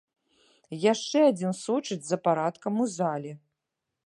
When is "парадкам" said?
2.29-2.73